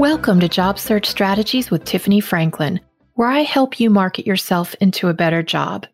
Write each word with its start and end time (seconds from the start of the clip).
Welcome 0.00 0.40
to 0.40 0.48
Job 0.48 0.78
Search 0.78 1.06
Strategies 1.06 1.70
with 1.70 1.84
Tiffany 1.84 2.20
Franklin, 2.20 2.80
where 3.16 3.28
I 3.28 3.40
help 3.40 3.78
you 3.78 3.90
market 3.90 4.26
yourself 4.26 4.74
into 4.80 5.08
a 5.08 5.14
better 5.14 5.42
job. 5.42 5.86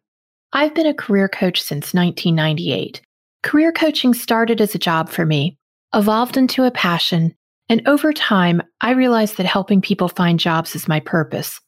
I've 0.53 0.77
been 0.77 0.87
a 0.87 0.95
career 0.95 1.29
coach 1.29 1.61
since 1.61 1.93
1998. 1.93 3.01
Career 3.43 3.73
coaching 3.73 4.15
started 4.15 4.61
as 4.61 4.77
a 4.77 4.79
job 4.79 5.09
for 5.09 5.27
me, 5.27 5.59
evolved 5.93 6.37
into 6.37 6.63
a 6.63 6.71
passion, 6.71 7.35
and 7.69 7.83
over 7.89 8.13
time, 8.13 8.63
I 8.81 8.93
realized 8.93 9.39
that 9.39 9.47
helping 9.47 9.81
people 9.81 10.07
find 10.07 10.39
jobs 10.39 10.77
is 10.77 10.87
my 10.87 11.01
purpose. 11.01 11.61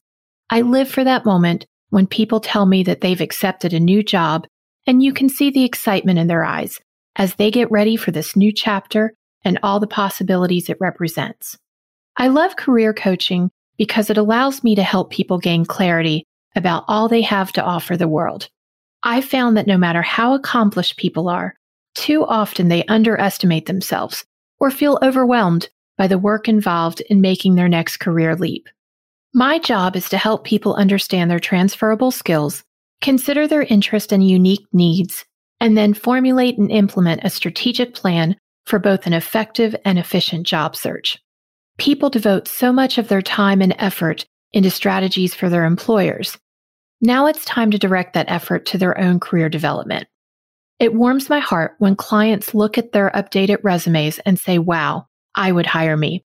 I 0.49 0.61
live 0.61 0.89
for 0.89 1.03
that 1.03 1.25
moment 1.25 1.65
when 1.89 2.07
people 2.07 2.39
tell 2.39 2.65
me 2.65 2.83
that 2.83 3.01
they've 3.01 3.19
accepted 3.19 3.73
a 3.73 3.81
new 3.81 4.01
job 4.01 4.47
and 4.87 5.03
you 5.03 5.11
can 5.11 5.27
see 5.27 5.49
the 5.49 5.65
excitement 5.65 6.19
in 6.19 6.27
their 6.27 6.45
eyes 6.45 6.79
as 7.17 7.35
they 7.35 7.51
get 7.51 7.69
ready 7.69 7.97
for 7.97 8.11
this 8.11 8.37
new 8.37 8.53
chapter 8.53 9.13
and 9.43 9.59
all 9.61 9.81
the 9.81 9.87
possibilities 9.87 10.69
it 10.69 10.77
represents. 10.79 11.57
I 12.19 12.27
love 12.27 12.57
career 12.57 12.93
coaching 12.93 13.49
because 13.77 14.09
it 14.09 14.17
allows 14.17 14.61
me 14.61 14.75
to 14.75 14.83
help 14.83 15.09
people 15.09 15.37
gain 15.37 15.63
clarity 15.63 16.25
about 16.53 16.83
all 16.89 17.07
they 17.07 17.21
have 17.21 17.53
to 17.53 17.63
offer 17.63 17.95
the 17.95 18.09
world. 18.09 18.49
I 19.03 19.21
found 19.21 19.55
that 19.55 19.67
no 19.67 19.77
matter 19.77 20.01
how 20.01 20.33
accomplished 20.33 20.97
people 20.97 21.29
are, 21.29 21.55
too 21.95 22.25
often 22.25 22.67
they 22.67 22.83
underestimate 22.87 23.67
themselves 23.67 24.25
or 24.59 24.69
feel 24.69 24.99
overwhelmed 25.01 25.69
by 25.97 26.07
the 26.07 26.17
work 26.17 26.49
involved 26.49 26.99
in 27.09 27.21
making 27.21 27.55
their 27.55 27.69
next 27.69 28.01
career 28.01 28.35
leap. 28.35 28.67
My 29.33 29.57
job 29.57 29.95
is 29.95 30.09
to 30.09 30.17
help 30.17 30.43
people 30.43 30.75
understand 30.75 31.31
their 31.31 31.39
transferable 31.39 32.11
skills, 32.11 32.65
consider 32.99 33.47
their 33.47 33.63
interest 33.63 34.11
and 34.11 34.27
unique 34.27 34.65
needs, 34.73 35.23
and 35.61 35.77
then 35.77 35.93
formulate 35.93 36.57
and 36.57 36.69
implement 36.69 37.23
a 37.23 37.29
strategic 37.29 37.93
plan 37.93 38.35
for 38.65 38.77
both 38.77 39.07
an 39.07 39.13
effective 39.13 39.73
and 39.85 39.97
efficient 39.97 40.45
job 40.45 40.75
search. 40.75 41.17
People 41.79 42.09
devote 42.09 42.49
so 42.49 42.73
much 42.73 42.97
of 42.97 43.07
their 43.07 43.21
time 43.21 43.61
and 43.61 43.73
effort 43.77 44.25
into 44.51 44.69
strategies 44.69 45.33
for 45.33 45.49
their 45.49 45.63
employers. 45.63 46.37
Now 46.99 47.27
it's 47.27 47.45
time 47.45 47.71
to 47.71 47.77
direct 47.77 48.13
that 48.13 48.29
effort 48.29 48.65
to 48.67 48.77
their 48.77 48.99
own 48.99 49.21
career 49.21 49.47
development. 49.47 50.07
It 50.79 50.93
warms 50.93 51.29
my 51.29 51.39
heart 51.39 51.75
when 51.79 51.95
clients 51.95 52.53
look 52.53 52.77
at 52.77 52.91
their 52.91 53.09
updated 53.11 53.59
resumes 53.63 54.19
and 54.19 54.37
say, 54.37 54.59
wow, 54.59 55.07
I 55.35 55.53
would 55.53 55.65
hire 55.65 55.95
me. 55.95 56.25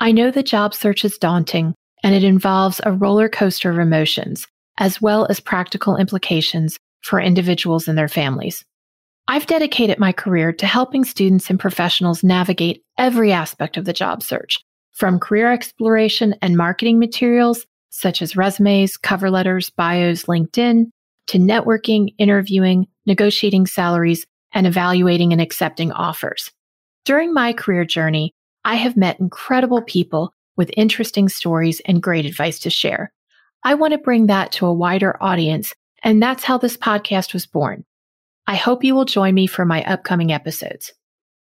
I 0.00 0.12
know 0.12 0.30
the 0.30 0.42
job 0.42 0.72
search 0.72 1.04
is 1.04 1.18
daunting 1.18 1.74
and 2.02 2.14
it 2.14 2.24
involves 2.24 2.80
a 2.82 2.92
roller 2.92 3.28
coaster 3.28 3.70
of 3.70 3.78
emotions, 3.78 4.46
as 4.78 5.02
well 5.02 5.26
as 5.28 5.40
practical 5.40 5.96
implications 5.96 6.78
for 7.02 7.20
individuals 7.20 7.86
and 7.86 7.98
their 7.98 8.08
families. 8.08 8.64
I've 9.28 9.46
dedicated 9.46 9.98
my 9.98 10.12
career 10.12 10.52
to 10.54 10.66
helping 10.66 11.04
students 11.04 11.50
and 11.50 11.60
professionals 11.60 12.22
navigate 12.22 12.82
every 12.96 13.32
aspect 13.32 13.76
of 13.76 13.84
the 13.84 13.92
job 13.92 14.22
search, 14.22 14.58
from 14.96 15.20
career 15.20 15.52
exploration 15.52 16.34
and 16.40 16.56
marketing 16.56 16.98
materials 16.98 17.66
such 17.90 18.22
as 18.22 18.36
resumes, 18.36 18.96
cover 18.96 19.30
letters, 19.30 19.70
bios, 19.70 20.24
LinkedIn, 20.24 20.86
to 21.28 21.38
networking, 21.38 22.14
interviewing, 22.18 22.86
negotiating 23.04 23.66
salaries, 23.66 24.26
and 24.52 24.66
evaluating 24.66 25.32
and 25.32 25.40
accepting 25.40 25.92
offers. 25.92 26.50
During 27.04 27.32
my 27.32 27.52
career 27.52 27.84
journey, 27.84 28.34
I 28.64 28.76
have 28.76 28.96
met 28.96 29.20
incredible 29.20 29.82
people 29.82 30.32
with 30.56 30.70
interesting 30.76 31.28
stories 31.28 31.80
and 31.84 32.02
great 32.02 32.24
advice 32.24 32.58
to 32.60 32.70
share. 32.70 33.12
I 33.64 33.74
want 33.74 33.92
to 33.92 33.98
bring 33.98 34.26
that 34.26 34.52
to 34.52 34.66
a 34.66 34.72
wider 34.72 35.22
audience, 35.22 35.74
and 36.02 36.22
that's 36.22 36.44
how 36.44 36.56
this 36.56 36.76
podcast 36.76 37.34
was 37.34 37.46
born. 37.46 37.84
I 38.46 38.54
hope 38.54 38.84
you 38.84 38.94
will 38.94 39.04
join 39.04 39.34
me 39.34 39.46
for 39.46 39.64
my 39.64 39.84
upcoming 39.84 40.32
episodes. 40.32 40.92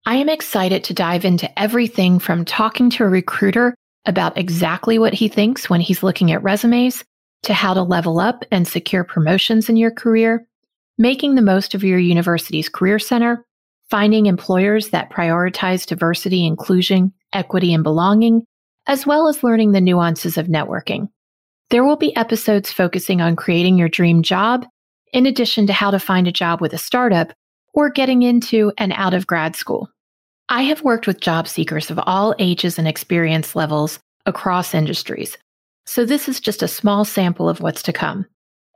I 0.07 0.17
am 0.17 0.29
excited 0.29 0.83
to 0.85 0.95
dive 0.95 1.25
into 1.25 1.59
everything 1.59 2.19
from 2.19 2.45
talking 2.45 2.89
to 2.91 3.05
a 3.05 3.09
recruiter 3.09 3.75
about 4.07 4.39
exactly 4.39 4.99
what 4.99 5.13
he 5.13 5.29
thinks 5.29 5.69
when 5.69 5.81
he's 5.81 6.03
looking 6.03 6.33
at 6.33 6.43
resumes 6.43 7.05
to 7.43 7.53
how 7.53 7.75
to 7.75 7.83
level 7.83 8.19
up 8.19 8.45
and 8.51 8.67
secure 8.67 9.05
promotions 9.05 9.69
in 9.69 9.77
your 9.77 9.91
career, 9.91 10.47
making 10.97 11.35
the 11.35 11.43
most 11.43 11.75
of 11.75 11.85
your 11.85 11.99
university's 11.99 12.69
career 12.69 12.99
center, 12.99 13.45
finding 13.91 14.27
employers 14.27 14.89
that 14.89 15.11
prioritize 15.11 15.87
diversity, 15.87 16.47
inclusion, 16.47 17.13
equity, 17.33 17.75
and 17.75 17.83
belonging, 17.83 18.43
as 18.87 19.07
well 19.07 19.29
as 19.29 19.43
learning 19.43 19.73
the 19.73 19.81
nuances 19.81 20.39
of 20.39 20.47
networking. 20.47 21.09
There 21.69 21.85
will 21.85 21.97
be 21.97 22.17
episodes 22.17 22.73
focusing 22.73 23.21
on 23.21 23.37
creating 23.37 23.77
your 23.77 23.89
dream 23.89 24.23
job, 24.23 24.67
in 25.13 25.27
addition 25.27 25.67
to 25.67 25.73
how 25.73 25.91
to 25.91 25.99
find 25.99 26.27
a 26.27 26.33
job 26.33 26.61
with 26.61 26.73
a 26.73 26.79
startup 26.79 27.33
or 27.73 27.91
getting 27.91 28.23
into 28.23 28.73
and 28.79 28.93
out 28.93 29.15
of 29.15 29.27
grad 29.27 29.57
school. 29.57 29.89
I 30.49 30.63
have 30.63 30.83
worked 30.83 31.07
with 31.07 31.21
job 31.21 31.47
seekers 31.47 31.91
of 31.91 32.01
all 32.05 32.35
ages 32.39 32.79
and 32.79 32.89
experience 32.89 33.55
levels 33.55 33.99
across 34.27 34.75
industries, 34.75 35.37
so 35.87 36.05
this 36.05 36.29
is 36.29 36.41
just 36.41 36.63
a 36.63 36.69
small 36.69 37.05
sample 37.05 37.49
of 37.49 37.61
what's 37.61 37.83
to 37.83 37.93
come. 37.93 38.27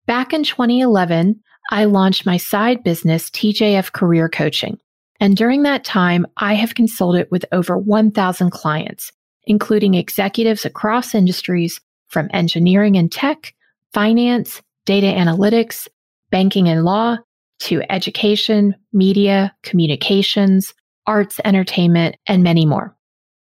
Back 0.06 0.32
in 0.32 0.44
2011, 0.44 1.40
I 1.70 1.84
launched 1.84 2.26
my 2.26 2.36
side 2.36 2.84
business, 2.84 3.30
TJF 3.30 3.92
Career 3.92 4.28
Coaching. 4.28 4.78
And 5.20 5.36
during 5.36 5.62
that 5.62 5.84
time, 5.84 6.26
I 6.36 6.54
have 6.54 6.74
consulted 6.74 7.28
with 7.30 7.46
over 7.52 7.78
1,000 7.78 8.50
clients, 8.50 9.10
including 9.46 9.94
executives 9.94 10.64
across 10.64 11.14
industries 11.14 11.80
from 12.08 12.28
engineering 12.32 12.96
and 12.96 13.10
tech, 13.10 13.54
finance, 13.92 14.60
data 14.84 15.06
analytics, 15.06 15.88
banking 16.30 16.68
and 16.68 16.84
law 16.84 17.16
to 17.60 17.82
education, 17.90 18.74
media, 18.92 19.54
communications, 19.62 20.74
arts, 21.06 21.40
entertainment, 21.44 22.16
and 22.26 22.42
many 22.42 22.66
more. 22.66 22.96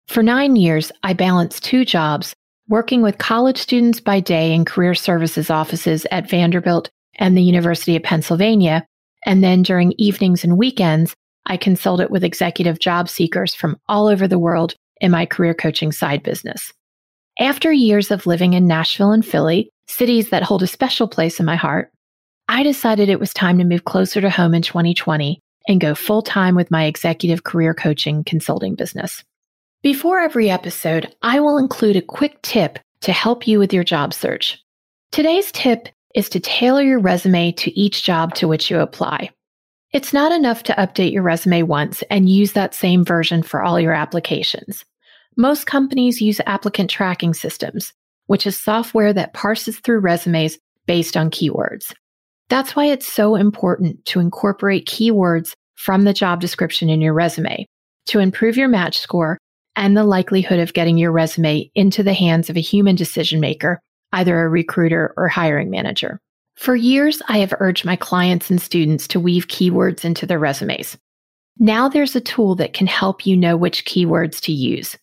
For 0.07 0.21
nine 0.21 0.55
years, 0.55 0.91
I 1.03 1.13
balanced 1.13 1.63
two 1.63 1.85
jobs, 1.85 2.35
working 2.67 3.01
with 3.01 3.17
college 3.17 3.57
students 3.57 3.99
by 3.99 4.19
day 4.19 4.53
in 4.53 4.65
career 4.65 4.95
services 4.95 5.49
offices 5.49 6.05
at 6.11 6.29
Vanderbilt 6.29 6.89
and 7.15 7.37
the 7.37 7.43
University 7.43 7.95
of 7.95 8.03
Pennsylvania. 8.03 8.85
And 9.25 9.43
then 9.43 9.63
during 9.63 9.93
evenings 9.97 10.43
and 10.43 10.57
weekends, 10.57 11.15
I 11.45 11.57
consulted 11.57 12.09
with 12.09 12.23
executive 12.23 12.79
job 12.79 13.09
seekers 13.09 13.53
from 13.53 13.79
all 13.87 14.07
over 14.07 14.27
the 14.27 14.39
world 14.39 14.75
in 15.01 15.11
my 15.11 15.25
career 15.25 15.53
coaching 15.53 15.91
side 15.91 16.23
business. 16.23 16.71
After 17.39 17.71
years 17.71 18.11
of 18.11 18.25
living 18.25 18.53
in 18.53 18.67
Nashville 18.67 19.11
and 19.11 19.25
Philly, 19.25 19.69
cities 19.87 20.29
that 20.29 20.43
hold 20.43 20.63
a 20.63 20.67
special 20.67 21.07
place 21.07 21.39
in 21.39 21.45
my 21.45 21.55
heart, 21.55 21.91
I 22.47 22.63
decided 22.63 23.09
it 23.09 23.19
was 23.19 23.33
time 23.33 23.57
to 23.59 23.63
move 23.63 23.85
closer 23.85 24.19
to 24.21 24.29
home 24.29 24.53
in 24.53 24.61
2020 24.61 25.39
and 25.67 25.79
go 25.79 25.95
full 25.95 26.21
time 26.21 26.55
with 26.55 26.71
my 26.71 26.85
executive 26.85 27.43
career 27.43 27.73
coaching 27.73 28.23
consulting 28.23 28.75
business. 28.75 29.23
Before 29.81 30.19
every 30.19 30.49
episode, 30.49 31.13
I 31.21 31.39
will 31.39 31.57
include 31.57 31.95
a 31.95 32.01
quick 32.01 32.41
tip 32.41 32.79
to 33.01 33.11
help 33.13 33.47
you 33.47 33.59
with 33.59 33.73
your 33.73 33.83
job 33.83 34.13
search. 34.13 34.61
Today's 35.11 35.51
tip 35.51 35.89
is 36.15 36.29
to 36.29 36.39
tailor 36.39 36.81
your 36.81 36.99
resume 36.99 37.51
to 37.53 37.79
each 37.79 38.03
job 38.03 38.33
to 38.35 38.47
which 38.47 38.69
you 38.69 38.79
apply. 38.79 39.29
It's 39.91 40.13
not 40.13 40.31
enough 40.31 40.63
to 40.63 40.73
update 40.73 41.11
your 41.11 41.23
resume 41.23 41.63
once 41.63 42.01
and 42.09 42.29
use 42.29 42.53
that 42.53 42.73
same 42.73 43.05
version 43.05 43.43
for 43.43 43.61
all 43.61 43.79
your 43.79 43.93
applications. 43.93 44.83
Most 45.37 45.65
companies 45.65 46.21
use 46.21 46.41
applicant 46.45 46.89
tracking 46.89 47.33
systems, 47.33 47.93
which 48.27 48.45
is 48.45 48.59
software 48.59 49.13
that 49.13 49.33
parses 49.33 49.79
through 49.79 49.99
resumes 49.99 50.57
based 50.85 51.15
on 51.15 51.29
keywords. 51.29 51.93
That's 52.53 52.75
why 52.75 52.85
it's 52.85 53.11
so 53.11 53.33
important 53.35 54.05
to 54.05 54.19
incorporate 54.19 54.85
keywords 54.85 55.53
from 55.73 56.03
the 56.03 56.13
job 56.13 56.39
description 56.39 56.87
in 56.87 57.01
your 57.01 57.15
resume 57.15 57.65
to 58.05 58.19
improve 58.19 58.57
your 58.57 58.67
match 58.67 58.99
score 58.99 59.39
and 59.75 59.97
the 59.97 60.03
likelihood 60.03 60.59
of 60.59 60.73
getting 60.73 60.99
your 60.99 61.11
resume 61.11 61.71
into 61.73 62.03
the 62.03 62.13
hands 62.13 62.51
of 62.51 62.55
a 62.55 62.61
human 62.61 62.95
decision 62.95 63.39
maker, 63.39 63.79
either 64.11 64.39
a 64.39 64.49
recruiter 64.49 65.15
or 65.17 65.27
hiring 65.27 65.71
manager. 65.71 66.19
For 66.55 66.75
years, 66.75 67.23
I 67.27 67.39
have 67.39 67.55
urged 67.59 67.85
my 67.85 67.95
clients 67.95 68.51
and 68.51 68.61
students 68.61 69.07
to 69.07 69.19
weave 69.19 69.47
keywords 69.47 70.05
into 70.05 70.27
their 70.27 70.37
resumes. 70.37 70.95
Now 71.57 71.89
there's 71.89 72.15
a 72.15 72.21
tool 72.21 72.53
that 72.57 72.73
can 72.73 72.85
help 72.85 73.25
you 73.25 73.35
know 73.35 73.57
which 73.57 73.83
keywords 73.83 74.39
to 74.41 74.51
use. 74.51 74.95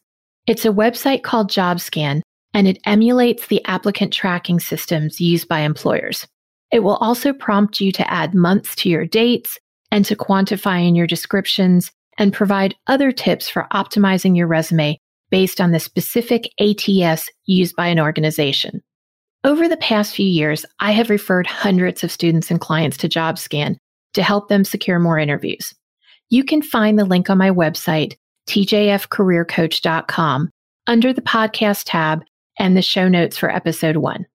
It's 0.47 0.65
a 0.65 0.69
website 0.69 1.25
called 1.25 1.51
JobScan, 1.51 2.21
and 2.55 2.69
it 2.69 2.79
emulates 2.87 3.49
the 3.49 3.65
applicant 3.65 4.13
tracking 4.13 4.61
systems 4.61 5.21
used 5.21 5.49
by 5.49 5.63
employers. 5.63 6.29
It 6.71 6.81
will 6.81 6.97
also 6.97 7.33
prompt 7.33 7.81
you 7.81 7.93
to 7.93 8.11
add 8.11 8.35
months 8.35 8.75
to 8.77 8.89
your 8.89 9.05
dates 9.05 9.59
and 9.91 10.05
to 10.05 10.17
quantify 10.17 10.87
in 10.87 10.95
your 10.95 11.07
descriptions 11.07 11.91
and 12.19 12.33
provide 12.33 12.77
other 12.87 13.13
tips 13.13 13.49
for 13.49 13.67
optimizing 13.73 14.37
your 14.37 14.47
resume 14.47 14.99
based 15.31 15.61
on 15.61 15.73
the 15.73 15.81
specific 15.81 16.51
ATS 16.61 17.29
used 17.47 17.75
by 17.77 17.87
an 17.87 17.99
organization. 17.99 18.83
Over 19.43 19.69
the 19.69 19.79
past 19.79 20.15
few 20.15 20.27
years, 20.27 20.67
I 20.81 20.93
have 20.93 21.09
referred 21.09 21.47
hundreds 21.47 22.05
of 22.05 22.13
students 22.13 22.51
and 22.51 22.61
clients 22.61 22.99
to 22.99 23.09
JobScan 23.09 23.77
to 24.15 24.23
help 24.23 24.49
them 24.49 24.65
secure 24.65 24.99
more 24.99 25.19
interviews. 25.19 25.73
You 26.29 26.45
can 26.45 26.63
find 26.63 26.99
the 26.99 27.05
link 27.05 27.31
on 27.31 27.39
my 27.39 27.51
website, 27.51 28.15
tjfcareercoach.com, 28.49 30.51
under 30.87 31.13
the 31.13 31.23
podcast 31.23 31.83
tab 31.87 32.23
and 32.59 32.77
the 32.77 32.83
show 32.83 33.09
notes 33.09 33.39
for 33.39 33.51
episode 33.51 33.97
one. 33.97 34.27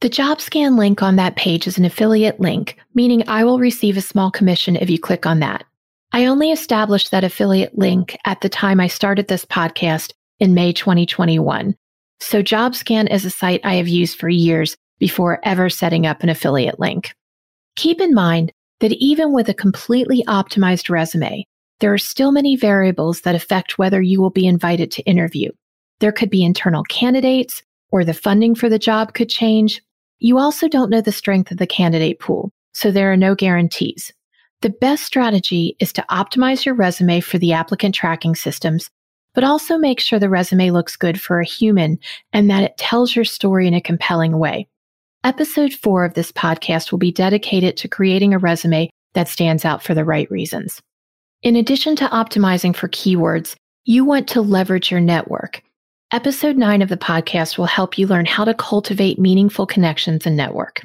The 0.00 0.08
JobScan 0.08 0.78
link 0.78 1.02
on 1.02 1.16
that 1.16 1.34
page 1.34 1.66
is 1.66 1.76
an 1.76 1.84
affiliate 1.84 2.38
link, 2.38 2.76
meaning 2.94 3.24
I 3.26 3.42
will 3.42 3.58
receive 3.58 3.96
a 3.96 4.00
small 4.00 4.30
commission 4.30 4.76
if 4.76 4.88
you 4.88 4.96
click 4.96 5.26
on 5.26 5.40
that. 5.40 5.64
I 6.12 6.26
only 6.26 6.52
established 6.52 7.10
that 7.10 7.24
affiliate 7.24 7.76
link 7.76 8.16
at 8.24 8.40
the 8.40 8.48
time 8.48 8.78
I 8.78 8.86
started 8.86 9.26
this 9.26 9.44
podcast 9.44 10.12
in 10.38 10.54
May 10.54 10.72
2021. 10.72 11.74
So 12.20 12.44
JobScan 12.44 13.12
is 13.12 13.24
a 13.24 13.30
site 13.30 13.60
I 13.64 13.74
have 13.74 13.88
used 13.88 14.20
for 14.20 14.28
years 14.28 14.76
before 15.00 15.40
ever 15.42 15.68
setting 15.68 16.06
up 16.06 16.22
an 16.22 16.28
affiliate 16.28 16.78
link. 16.78 17.12
Keep 17.74 18.00
in 18.00 18.14
mind 18.14 18.52
that 18.78 18.92
even 18.92 19.32
with 19.32 19.48
a 19.48 19.54
completely 19.54 20.22
optimized 20.28 20.90
resume, 20.90 21.44
there 21.80 21.92
are 21.92 21.98
still 21.98 22.30
many 22.30 22.54
variables 22.54 23.22
that 23.22 23.34
affect 23.34 23.78
whether 23.78 24.00
you 24.00 24.20
will 24.20 24.30
be 24.30 24.46
invited 24.46 24.92
to 24.92 25.02
interview. 25.02 25.50
There 25.98 26.12
could 26.12 26.30
be 26.30 26.44
internal 26.44 26.84
candidates 26.84 27.62
or 27.90 28.04
the 28.04 28.14
funding 28.14 28.54
for 28.54 28.68
the 28.68 28.78
job 28.78 29.14
could 29.14 29.28
change. 29.28 29.82
You 30.20 30.38
also 30.38 30.68
don't 30.68 30.90
know 30.90 31.00
the 31.00 31.12
strength 31.12 31.50
of 31.50 31.58
the 31.58 31.66
candidate 31.66 32.18
pool, 32.18 32.52
so 32.72 32.90
there 32.90 33.12
are 33.12 33.16
no 33.16 33.34
guarantees. 33.34 34.12
The 34.62 34.70
best 34.70 35.04
strategy 35.04 35.76
is 35.78 35.92
to 35.92 36.04
optimize 36.10 36.64
your 36.64 36.74
resume 36.74 37.20
for 37.20 37.38
the 37.38 37.52
applicant 37.52 37.94
tracking 37.94 38.34
systems, 38.34 38.90
but 39.34 39.44
also 39.44 39.78
make 39.78 40.00
sure 40.00 40.18
the 40.18 40.28
resume 40.28 40.72
looks 40.72 40.96
good 40.96 41.20
for 41.20 41.40
a 41.40 41.46
human 41.46 41.98
and 42.32 42.50
that 42.50 42.64
it 42.64 42.76
tells 42.76 43.14
your 43.14 43.24
story 43.24 43.68
in 43.68 43.74
a 43.74 43.80
compelling 43.80 44.38
way. 44.38 44.66
Episode 45.22 45.72
four 45.72 46.04
of 46.04 46.14
this 46.14 46.32
podcast 46.32 46.90
will 46.90 46.98
be 46.98 47.12
dedicated 47.12 47.76
to 47.76 47.88
creating 47.88 48.34
a 48.34 48.38
resume 48.38 48.90
that 49.14 49.28
stands 49.28 49.64
out 49.64 49.82
for 49.82 49.94
the 49.94 50.04
right 50.04 50.28
reasons. 50.30 50.80
In 51.42 51.54
addition 51.54 51.94
to 51.96 52.08
optimizing 52.08 52.74
for 52.74 52.88
keywords, 52.88 53.54
you 53.84 54.04
want 54.04 54.26
to 54.28 54.40
leverage 54.40 54.90
your 54.90 55.00
network. 55.00 55.62
Episode 56.10 56.56
nine 56.56 56.80
of 56.80 56.88
the 56.88 56.96
podcast 56.96 57.58
will 57.58 57.66
help 57.66 57.98
you 57.98 58.06
learn 58.06 58.24
how 58.24 58.42
to 58.42 58.54
cultivate 58.54 59.18
meaningful 59.18 59.66
connections 59.66 60.24
and 60.24 60.38
network. 60.38 60.80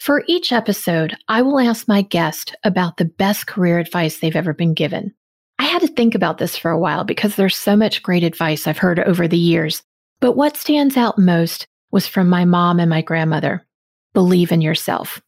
For 0.00 0.24
each 0.26 0.50
episode, 0.50 1.16
I 1.28 1.42
will 1.42 1.60
ask 1.60 1.86
my 1.86 2.02
guest 2.02 2.56
about 2.64 2.96
the 2.96 3.04
best 3.04 3.46
career 3.46 3.78
advice 3.78 4.18
they've 4.18 4.34
ever 4.34 4.52
been 4.52 4.74
given. 4.74 5.14
I 5.60 5.62
had 5.62 5.82
to 5.82 5.86
think 5.86 6.16
about 6.16 6.38
this 6.38 6.56
for 6.56 6.72
a 6.72 6.78
while 6.78 7.04
because 7.04 7.36
there's 7.36 7.56
so 7.56 7.76
much 7.76 8.02
great 8.02 8.24
advice 8.24 8.66
I've 8.66 8.78
heard 8.78 8.98
over 8.98 9.28
the 9.28 9.38
years. 9.38 9.84
But 10.18 10.32
what 10.32 10.56
stands 10.56 10.96
out 10.96 11.20
most 11.20 11.68
was 11.92 12.08
from 12.08 12.28
my 12.28 12.44
mom 12.44 12.80
and 12.80 12.90
my 12.90 13.00
grandmother. 13.00 13.64
Believe 14.12 14.50
in 14.50 14.60
yourself. 14.60 15.22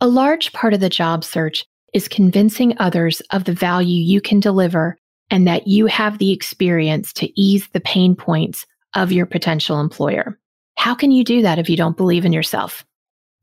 A 0.00 0.08
large 0.08 0.52
part 0.52 0.74
of 0.74 0.80
the 0.80 0.88
job 0.88 1.22
search 1.22 1.64
is 1.92 2.08
convincing 2.08 2.74
others 2.78 3.20
of 3.30 3.44
the 3.44 3.54
value 3.54 4.02
you 4.02 4.20
can 4.20 4.40
deliver 4.40 4.96
and 5.30 5.46
that 5.46 5.66
you 5.66 5.86
have 5.86 6.18
the 6.18 6.32
experience 6.32 7.12
to 7.14 7.40
ease 7.40 7.68
the 7.72 7.80
pain 7.80 8.14
points 8.14 8.66
of 8.94 9.12
your 9.12 9.26
potential 9.26 9.80
employer. 9.80 10.38
How 10.76 10.94
can 10.94 11.10
you 11.10 11.24
do 11.24 11.42
that 11.42 11.58
if 11.58 11.68
you 11.68 11.76
don't 11.76 11.96
believe 11.96 12.24
in 12.24 12.32
yourself? 12.32 12.84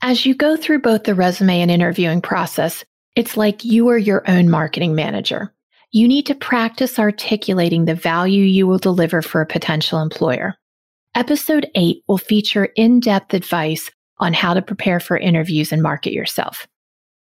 As 0.01 0.25
you 0.25 0.33
go 0.33 0.57
through 0.57 0.79
both 0.79 1.03
the 1.03 1.15
resume 1.15 1.61
and 1.61 1.69
interviewing 1.69 2.21
process, 2.21 2.83
it's 3.15 3.37
like 3.37 3.63
you 3.63 3.89
are 3.89 3.97
your 3.97 4.23
own 4.29 4.49
marketing 4.49 4.95
manager. 4.95 5.53
You 5.91 6.07
need 6.07 6.25
to 6.27 6.35
practice 6.35 6.97
articulating 6.97 7.85
the 7.85 7.95
value 7.95 8.43
you 8.43 8.65
will 8.65 8.77
deliver 8.77 9.21
for 9.21 9.41
a 9.41 9.45
potential 9.45 10.01
employer. 10.01 10.55
Episode 11.13 11.69
8 11.75 12.03
will 12.07 12.17
feature 12.17 12.69
in 12.77 13.01
depth 13.01 13.33
advice 13.33 13.91
on 14.19 14.33
how 14.33 14.53
to 14.53 14.61
prepare 14.61 15.01
for 15.01 15.17
interviews 15.17 15.73
and 15.73 15.83
market 15.83 16.13
yourself. 16.13 16.67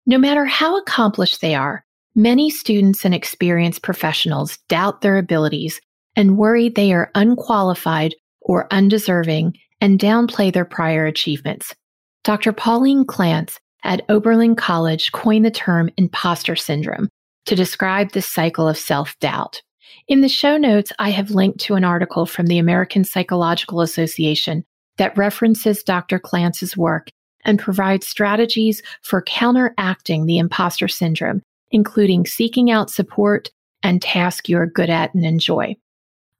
No 0.07 0.17
matter 0.17 0.45
how 0.45 0.77
accomplished 0.77 1.41
they 1.41 1.53
are, 1.53 1.85
many 2.15 2.49
students 2.49 3.05
and 3.05 3.13
experienced 3.13 3.81
professionals 3.81 4.57
doubt 4.69 5.01
their 5.01 5.17
abilities 5.17 5.79
and 6.15 6.37
worry 6.37 6.69
they 6.69 6.93
are 6.93 7.11
unqualified 7.15 8.15
or 8.41 8.67
undeserving 8.71 9.55
and 9.81 9.99
downplay 9.99 10.51
their 10.51 10.65
prior 10.65 11.05
achievements. 11.05 11.75
Dr. 12.23 12.53
Pauline 12.53 13.05
Clance 13.05 13.57
at 13.83 14.01
Oberlin 14.09 14.55
College 14.55 15.11
coined 15.11 15.45
the 15.45 15.51
term 15.51 15.89
imposter 15.97 16.55
syndrome 16.55 17.09
to 17.45 17.55
describe 17.55 18.11
this 18.11 18.27
cycle 18.27 18.67
of 18.67 18.77
self 18.77 19.17
doubt. 19.19 19.61
In 20.07 20.21
the 20.21 20.29
show 20.29 20.57
notes, 20.57 20.91
I 20.99 21.09
have 21.11 21.31
linked 21.31 21.59
to 21.61 21.75
an 21.75 21.83
article 21.83 22.25
from 22.25 22.47
the 22.47 22.57
American 22.57 23.03
Psychological 23.03 23.81
Association 23.81 24.63
that 24.97 25.17
references 25.17 25.83
Dr. 25.83 26.19
Clance's 26.19 26.77
work 26.77 27.09
and 27.43 27.59
provides 27.59 28.07
strategies 28.07 28.81
for 29.03 29.21
counteracting 29.21 30.25
the 30.25 30.37
imposter 30.39 30.87
syndrome, 30.87 31.41
including 31.75 32.25
seeking 32.25 32.71
out 32.71 32.89
support 32.89 33.49
and 33.83 34.01
tasks 34.01 34.47
you're 34.47 34.65
good 34.65 34.89
at 34.89 35.13
and 35.13 35.25
enjoy. 35.25 35.75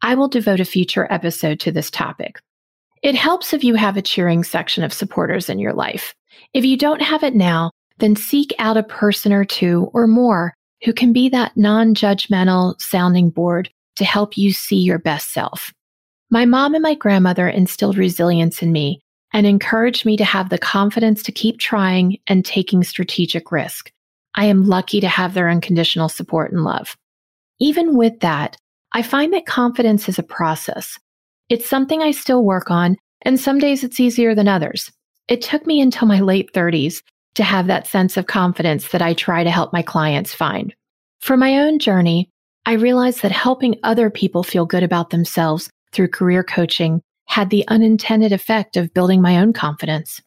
I 0.02 0.16
will 0.16 0.30
devote 0.30 0.62
a 0.62 0.66
future 0.66 1.12
episode 1.12 1.60
to 1.60 1.74
this 1.74 1.92
topic. 1.92 2.40
It 3.04 3.16
helps 3.16 3.54
if 3.54 3.62
you 3.62 3.76
have 3.76 3.98
a 3.98 4.02
cheering 4.02 4.46
section 4.46 4.82
of 4.82 4.94
supporters 4.94 5.50
in 5.50 5.60
your 5.60 5.74
life. 5.74 6.16
If 6.54 6.64
you 6.64 6.78
don't 6.78 7.02
have 7.02 7.22
it 7.22 7.36
now, 7.36 7.72
then 7.98 8.16
seek 8.16 8.54
out 8.60 8.78
a 8.78 8.84
person 8.84 9.34
or 9.34 9.44
two 9.44 9.92
or 9.94 10.08
more 10.08 10.54
who 10.86 10.94
can 10.94 11.12
be 11.12 11.28
that 11.30 11.58
non 11.58 11.94
judgmental 11.94 12.80
sounding 12.80 13.30
board 13.30 13.70
to 13.98 14.06
help 14.06 14.38
you 14.38 14.54
see 14.54 14.78
your 14.78 15.00
best 15.00 15.34
self. 15.34 15.74
My 16.30 16.46
mom 16.46 16.76
and 16.76 16.82
my 16.82 16.96
grandmother 16.96 17.50
instilled 17.50 17.98
resilience 17.98 18.62
in 18.62 18.72
me 18.72 19.02
and 19.34 19.46
encouraged 19.46 20.06
me 20.06 20.16
to 20.16 20.24
have 20.24 20.50
the 20.50 20.58
confidence 20.58 21.22
to 21.24 21.32
keep 21.34 21.60
trying 21.60 22.20
and 22.28 22.46
taking 22.46 22.86
strategic 22.86 23.52
risk. 23.52 23.92
I 24.36 24.46
am 24.46 24.66
lucky 24.66 25.00
to 25.02 25.08
have 25.08 25.34
their 25.34 25.50
unconditional 25.50 26.10
support 26.10 26.52
and 26.52 26.64
love. 26.64 26.96
Even 27.60 27.96
with 27.98 28.20
that, 28.20 28.58
I 28.92 29.02
find 29.02 29.34
that 29.34 29.46
confidence 29.46 30.08
is 30.08 30.20
a 30.20 30.24
process. 30.24 30.98
It's 31.50 31.68
something 31.68 32.02
I 32.02 32.12
still 32.12 32.44
work 32.44 32.70
on, 32.70 32.98
and 33.22 33.40
some 33.40 33.60
days 33.60 33.84
it's 33.84 34.00
easier 34.00 34.36
than 34.36 34.48
others. 34.48 34.92
It 35.28 35.42
took 35.42 35.66
me 35.66 35.82
until 35.82 36.08
my 36.08 36.20
late 36.20 36.54
30s 36.54 37.02
to 37.36 37.44
have 37.44 37.68
that 37.68 37.88
sense 37.88 38.18
of 38.18 38.28
confidence 38.28 38.90
that 38.90 39.02
I 39.02 39.14
try 39.14 39.44
to 39.44 39.52
help 39.52 39.74
my 39.74 39.82
clients 39.82 40.34
find. 40.34 40.74
For 41.22 41.38
my 41.38 41.60
own 41.60 41.80
journey, 41.80 42.30
I 42.66 42.74
realized 42.74 43.22
that 43.22 43.32
helping 43.32 43.76
other 43.84 44.10
people 44.10 44.44
feel 44.44 44.66
good 44.66 44.84
about 44.84 45.10
themselves 45.10 45.70
through 45.92 46.10
career 46.10 46.44
coaching 46.44 47.02
had 47.28 47.50
the 47.50 47.68
unintended 47.68 48.32
effect 48.32 48.78
of 48.78 48.94
building 48.94 49.22
my 49.22 49.38
own 49.38 49.54
confidence. 49.54 50.22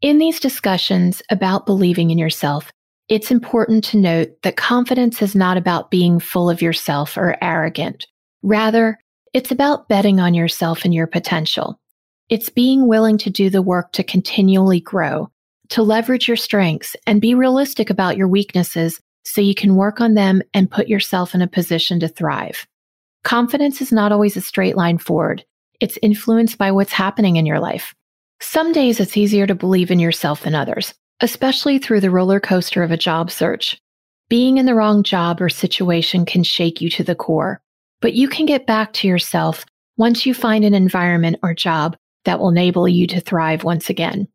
In 0.00 0.18
these 0.18 0.40
discussions 0.40 1.22
about 1.30 1.66
believing 1.66 2.10
in 2.10 2.18
yourself, 2.18 2.70
it's 3.10 3.32
important 3.32 3.82
to 3.82 3.96
note 3.96 4.40
that 4.42 4.56
confidence 4.56 5.20
is 5.20 5.34
not 5.34 5.56
about 5.56 5.90
being 5.90 6.20
full 6.20 6.48
of 6.48 6.62
yourself 6.62 7.16
or 7.16 7.36
arrogant. 7.42 8.06
Rather, 8.42 8.98
it's 9.34 9.50
about 9.50 9.88
betting 9.88 10.20
on 10.20 10.32
yourself 10.32 10.84
and 10.84 10.94
your 10.94 11.08
potential. 11.08 11.78
It's 12.28 12.48
being 12.48 12.86
willing 12.86 13.18
to 13.18 13.28
do 13.28 13.50
the 13.50 13.62
work 13.62 13.90
to 13.92 14.04
continually 14.04 14.78
grow, 14.78 15.28
to 15.70 15.82
leverage 15.82 16.28
your 16.28 16.36
strengths 16.36 16.94
and 17.04 17.20
be 17.20 17.34
realistic 17.34 17.90
about 17.90 18.16
your 18.16 18.28
weaknesses 18.28 19.00
so 19.24 19.40
you 19.40 19.56
can 19.56 19.74
work 19.74 20.00
on 20.00 20.14
them 20.14 20.40
and 20.54 20.70
put 20.70 20.86
yourself 20.88 21.34
in 21.34 21.42
a 21.42 21.48
position 21.48 21.98
to 22.00 22.08
thrive. 22.08 22.64
Confidence 23.24 23.80
is 23.80 23.90
not 23.90 24.12
always 24.12 24.36
a 24.36 24.40
straight 24.40 24.76
line 24.76 24.98
forward. 24.98 25.44
It's 25.80 25.98
influenced 26.00 26.58
by 26.58 26.70
what's 26.70 26.92
happening 26.92 27.36
in 27.36 27.44
your 27.44 27.58
life. 27.58 27.92
Some 28.40 28.72
days 28.72 29.00
it's 29.00 29.16
easier 29.16 29.48
to 29.48 29.54
believe 29.56 29.90
in 29.90 29.98
yourself 29.98 30.44
than 30.44 30.54
others, 30.54 30.94
especially 31.20 31.78
through 31.78 32.00
the 32.00 32.10
roller 32.10 32.40
coaster 32.40 32.82
of 32.82 32.90
a 32.90 32.96
job 32.96 33.30
search. 33.30 33.80
Being 34.28 34.58
in 34.58 34.66
the 34.66 34.74
wrong 34.74 35.02
job 35.02 35.40
or 35.40 35.48
situation 35.48 36.24
can 36.24 36.42
shake 36.42 36.80
you 36.80 36.88
to 36.90 37.04
the 37.04 37.14
core, 37.14 37.60
but 38.00 38.14
you 38.14 38.28
can 38.28 38.46
get 38.46 38.66
back 38.66 38.92
to 38.94 39.08
yourself 39.08 39.64
once 39.96 40.24
you 40.24 40.32
find 40.32 40.64
an 40.64 40.74
environment 40.74 41.36
or 41.42 41.52
job 41.52 41.96
that 42.24 42.38
will 42.38 42.48
enable 42.48 42.88
you 42.88 43.06
to 43.08 43.20
thrive 43.20 43.64
once 43.64 43.90
again. 43.90 44.28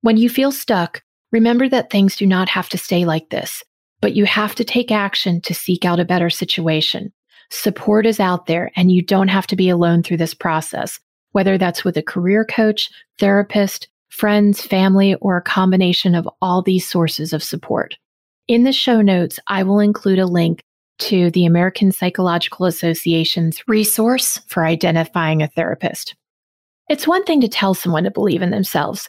When 0.00 0.16
you 0.16 0.28
feel 0.28 0.52
stuck, 0.52 1.02
remember 1.30 1.68
that 1.68 1.90
things 1.90 2.16
do 2.16 2.26
not 2.26 2.48
have 2.48 2.68
to 2.70 2.78
stay 2.78 3.04
like 3.04 3.30
this, 3.30 3.62
but 4.00 4.16
you 4.16 4.24
have 4.24 4.54
to 4.56 4.64
take 4.64 4.90
action 4.90 5.40
to 5.42 5.54
seek 5.54 5.84
out 5.84 6.00
a 6.00 6.04
better 6.04 6.30
situation. 6.30 7.12
Support 7.50 8.06
is 8.06 8.18
out 8.18 8.46
there 8.46 8.72
and 8.74 8.90
you 8.90 9.02
don't 9.02 9.28
have 9.28 9.46
to 9.48 9.56
be 9.56 9.68
alone 9.68 10.02
through 10.02 10.16
this 10.16 10.34
process, 10.34 10.98
whether 11.32 11.58
that's 11.58 11.84
with 11.84 11.96
a 11.96 12.02
career 12.02 12.44
coach, 12.44 12.90
therapist, 13.18 13.88
friends, 14.12 14.60
family, 14.60 15.14
or 15.16 15.36
a 15.38 15.42
combination 15.42 16.14
of 16.14 16.28
all 16.42 16.60
these 16.60 16.86
sources 16.86 17.32
of 17.32 17.42
support. 17.42 17.96
In 18.46 18.64
the 18.64 18.72
show 18.72 19.00
notes, 19.00 19.38
I 19.48 19.62
will 19.62 19.80
include 19.80 20.18
a 20.18 20.26
link 20.26 20.62
to 20.98 21.30
the 21.30 21.46
American 21.46 21.90
Psychological 21.90 22.66
Association's 22.66 23.62
resource 23.66 24.38
for 24.48 24.66
identifying 24.66 25.42
a 25.42 25.48
therapist. 25.48 26.14
It's 26.90 27.08
one 27.08 27.24
thing 27.24 27.40
to 27.40 27.48
tell 27.48 27.72
someone 27.72 28.04
to 28.04 28.10
believe 28.10 28.42
in 28.42 28.50
themselves, 28.50 29.08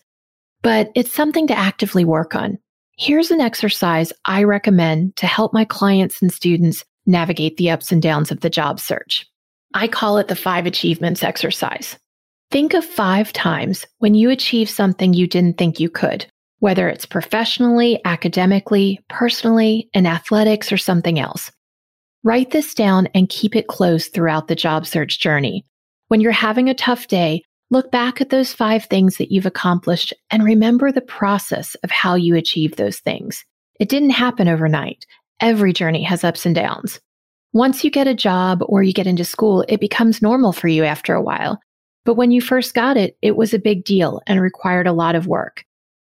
but 0.62 0.90
it's 0.96 1.14
something 1.14 1.48
to 1.48 1.58
actively 1.58 2.06
work 2.06 2.34
on. 2.34 2.58
Here's 2.98 3.30
an 3.30 3.42
exercise 3.42 4.14
I 4.24 4.44
recommend 4.44 5.18
to 5.18 5.28
help 5.28 5.54
my 5.54 5.66
clients 5.66 6.22
and 6.22 6.32
students 6.32 6.86
navigate 7.06 7.58
the 7.58 7.72
ups 7.72 7.92
and 7.92 8.02
downs 8.02 8.32
of 8.32 8.40
the 8.40 8.50
job 8.50 8.80
search. 8.80 9.28
I 9.74 9.90
call 9.90 10.18
it 10.18 10.30
the 10.30 10.36
five 10.36 10.66
achievements 10.66 11.24
exercise. 11.24 11.98
Think 12.54 12.76
of 12.76 12.86
five 12.86 13.34
times 13.34 13.88
when 13.98 14.14
you 14.14 14.30
achieved 14.30 14.70
something 14.70 15.16
you 15.16 15.26
didn't 15.26 15.58
think 15.58 15.80
you 15.80 15.90
could, 15.90 16.28
whether 16.60 16.88
it's 16.88 17.04
professionally, 17.04 18.00
academically, 18.06 19.00
personally, 19.10 19.90
in 19.96 20.06
athletics, 20.06 20.72
or 20.72 20.78
something 20.78 21.20
else. 21.20 21.52
Write 22.24 22.52
this 22.52 22.76
down 22.76 23.08
and 23.16 23.28
keep 23.28 23.56
it 23.56 23.66
close 23.66 24.08
throughout 24.08 24.50
the 24.50 24.56
job 24.56 24.86
search 24.86 25.20
journey. 25.20 25.66
When 26.10 26.22
you're 26.22 26.32
having 26.32 26.70
a 26.70 26.76
tough 26.76 27.08
day, 27.08 27.42
look 27.72 27.90
back 27.90 28.22
at 28.22 28.30
those 28.30 28.54
five 28.54 28.86
things 28.86 29.18
that 29.18 29.32
you've 29.32 29.48
accomplished 29.48 30.14
and 30.30 30.44
remember 30.44 30.92
the 30.92 31.02
process 31.02 31.74
of 31.84 31.90
how 31.90 32.14
you 32.14 32.36
achieved 32.36 32.78
those 32.78 33.00
things. 33.00 33.44
It 33.80 33.90
didn't 33.90 34.12
happen 34.12 34.48
overnight. 34.48 35.08
Every 35.40 35.74
journey 35.74 36.04
has 36.04 36.24
ups 36.24 36.46
and 36.46 36.54
downs. 36.54 37.00
Once 37.52 37.84
you 37.84 37.90
get 37.90 38.06
a 38.06 38.14
job 38.14 38.62
or 38.68 38.84
you 38.84 38.94
get 38.94 39.08
into 39.08 39.26
school, 39.26 39.66
it 39.68 39.80
becomes 39.80 40.22
normal 40.22 40.54
for 40.54 40.68
you 40.68 40.84
after 40.84 41.16
a 41.16 41.22
while. 41.24 41.60
But 42.06 42.16
when 42.16 42.32
you 42.32 42.42
first 42.42 42.74
got 42.74 42.98
it, 42.98 43.18
it 43.22 43.36
was 43.36 43.54
a 43.54 43.60
big 43.60 43.84
deal 43.84 44.22
and 44.28 44.42
required 44.42 44.88
a 44.88 44.94
lot 44.94 45.16
of 45.16 45.28
work. 45.28 45.64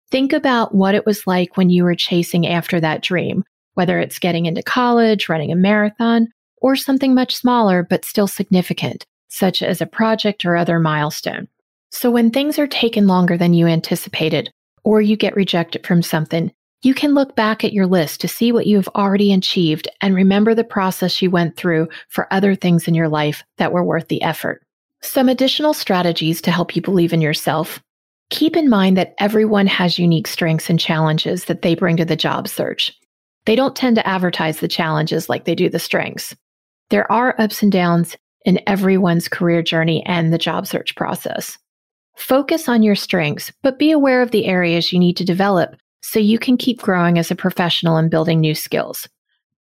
Think 0.09 0.31
about 0.31 0.73
what 0.73 0.95
it 0.95 1.05
was 1.05 1.27
like 1.27 1.57
when 1.57 1.69
you 1.69 1.83
were 1.83 1.95
chasing 1.95 2.47
after 2.47 2.79
that 2.79 3.01
dream, 3.01 3.43
whether 3.73 3.99
it's 3.99 4.19
getting 4.19 4.45
into 4.45 4.63
college, 4.63 5.27
running 5.27 5.51
a 5.51 5.55
marathon, 5.55 6.27
or 6.61 6.75
something 6.75 7.13
much 7.13 7.35
smaller 7.35 7.83
but 7.83 8.05
still 8.05 8.27
significant, 8.27 9.05
such 9.27 9.61
as 9.61 9.81
a 9.81 9.85
project 9.85 10.45
or 10.45 10.55
other 10.55 10.79
milestone. 10.79 11.47
So 11.91 12.11
when 12.11 12.31
things 12.31 12.59
are 12.59 12.67
taken 12.67 13.07
longer 13.07 13.37
than 13.37 13.53
you 13.53 13.67
anticipated, 13.67 14.51
or 14.83 15.01
you 15.01 15.17
get 15.17 15.35
rejected 15.35 15.85
from 15.85 16.01
something, 16.01 16.51
you 16.83 16.93
can 16.93 17.13
look 17.13 17.35
back 17.35 17.63
at 17.63 17.73
your 17.73 17.87
list 17.87 18.21
to 18.21 18.27
see 18.27 18.51
what 18.51 18.67
you 18.67 18.77
have 18.77 18.89
already 18.89 19.33
achieved 19.33 19.87
and 20.01 20.13
remember 20.13 20.53
the 20.53 20.63
process 20.63 21.21
you 21.21 21.31
went 21.31 21.57
through 21.57 21.89
for 22.07 22.31
other 22.31 22.55
things 22.55 22.87
in 22.87 22.93
your 22.93 23.09
life 23.09 23.43
that 23.57 23.71
were 23.71 23.83
worth 23.83 24.07
the 24.07 24.21
effort. 24.21 24.63
Some 25.01 25.29
additional 25.29 25.73
strategies 25.73 26.41
to 26.41 26.51
help 26.51 26.75
you 26.75 26.81
believe 26.81 27.13
in 27.13 27.21
yourself. 27.21 27.81
Keep 28.29 28.57
in 28.57 28.69
mind 28.69 28.97
that 28.97 29.13
everyone 29.19 29.67
has 29.67 29.99
unique 29.99 30.27
strengths 30.27 30.69
and 30.69 30.79
challenges 30.79 31.45
that 31.45 31.61
they 31.61 31.75
bring 31.75 31.97
to 31.97 32.05
the 32.05 32.15
job 32.15 32.47
search. 32.47 32.93
They 33.45 33.55
don't 33.55 33.75
tend 33.75 33.95
to 33.95 34.07
advertise 34.07 34.59
the 34.59 34.67
challenges 34.67 35.29
like 35.29 35.45
they 35.45 35.55
do 35.55 35.69
the 35.69 35.79
strengths. 35.79 36.35
There 36.89 37.09
are 37.11 37.39
ups 37.39 37.63
and 37.63 37.71
downs 37.71 38.17
in 38.43 38.59
everyone's 38.67 39.27
career 39.27 39.61
journey 39.61 40.05
and 40.05 40.33
the 40.33 40.37
job 40.37 40.67
search 40.67 40.95
process. 40.95 41.57
Focus 42.15 42.67
on 42.67 42.83
your 42.83 42.95
strengths, 42.95 43.51
but 43.61 43.79
be 43.79 43.91
aware 43.91 44.21
of 44.21 44.31
the 44.31 44.45
areas 44.45 44.91
you 44.91 44.99
need 44.99 45.15
to 45.17 45.23
develop 45.23 45.75
so 46.01 46.19
you 46.19 46.39
can 46.39 46.57
keep 46.57 46.81
growing 46.81 47.19
as 47.19 47.29
a 47.29 47.35
professional 47.35 47.97
and 47.97 48.09
building 48.09 48.39
new 48.39 48.55
skills. 48.55 49.07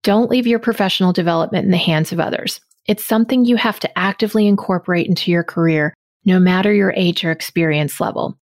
Don't 0.03 0.29
leave 0.29 0.47
your 0.47 0.59
professional 0.59 1.11
development 1.13 1.65
in 1.65 1.71
the 1.71 1.77
hands 1.77 2.11
of 2.11 2.19
others. 2.19 2.61
It's 2.87 3.05
something 3.05 3.45
you 3.45 3.55
have 3.55 3.79
to 3.79 3.97
actively 3.97 4.47
incorporate 4.47 5.07
into 5.07 5.31
your 5.31 5.43
career, 5.43 5.93
no 6.23 6.39
matter 6.39 6.73
your 6.73 6.93
age 6.95 7.23
or 7.23 7.31
experience 7.31 7.99
level. 7.99 8.37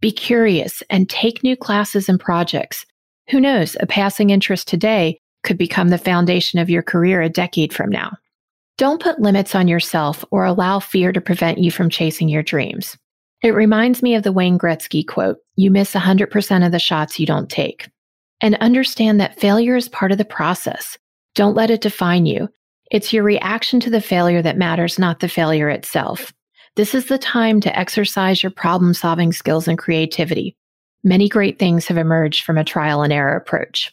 Be 0.00 0.12
curious 0.12 0.82
and 0.90 1.08
take 1.08 1.42
new 1.42 1.56
classes 1.56 2.08
and 2.08 2.18
projects. 2.18 2.84
Who 3.30 3.40
knows, 3.40 3.76
a 3.80 3.86
passing 3.86 4.30
interest 4.30 4.68
today 4.68 5.18
could 5.42 5.58
become 5.58 5.88
the 5.88 5.98
foundation 5.98 6.58
of 6.58 6.70
your 6.70 6.82
career 6.82 7.22
a 7.22 7.28
decade 7.28 7.72
from 7.72 7.90
now. 7.90 8.12
Don't 8.78 9.02
put 9.02 9.20
limits 9.20 9.54
on 9.54 9.68
yourself 9.68 10.24
or 10.30 10.44
allow 10.44 10.78
fear 10.78 11.12
to 11.12 11.20
prevent 11.20 11.58
you 11.58 11.70
from 11.70 11.90
chasing 11.90 12.28
your 12.28 12.42
dreams. 12.42 12.96
It 13.42 13.54
reminds 13.54 14.02
me 14.02 14.14
of 14.14 14.22
the 14.22 14.32
Wayne 14.32 14.58
Gretzky 14.58 15.06
quote 15.06 15.38
You 15.56 15.70
miss 15.70 15.94
100% 15.94 16.66
of 16.66 16.72
the 16.72 16.78
shots 16.78 17.18
you 17.18 17.26
don't 17.26 17.50
take. 17.50 17.88
And 18.40 18.54
understand 18.56 19.20
that 19.20 19.38
failure 19.38 19.76
is 19.76 19.88
part 19.88 20.12
of 20.12 20.18
the 20.18 20.24
process. 20.24 20.98
Don't 21.34 21.54
let 21.54 21.70
it 21.70 21.80
define 21.80 22.26
you. 22.26 22.48
It's 22.92 23.10
your 23.10 23.24
reaction 23.24 23.80
to 23.80 23.90
the 23.90 24.02
failure 24.02 24.42
that 24.42 24.58
matters, 24.58 24.98
not 24.98 25.20
the 25.20 25.28
failure 25.28 25.70
itself. 25.70 26.30
This 26.76 26.94
is 26.94 27.06
the 27.06 27.16
time 27.16 27.58
to 27.62 27.78
exercise 27.78 28.42
your 28.42 28.50
problem 28.50 28.92
solving 28.92 29.32
skills 29.32 29.66
and 29.66 29.78
creativity. 29.78 30.54
Many 31.02 31.26
great 31.26 31.58
things 31.58 31.86
have 31.86 31.96
emerged 31.96 32.44
from 32.44 32.58
a 32.58 32.64
trial 32.64 33.00
and 33.00 33.10
error 33.10 33.34
approach. 33.34 33.90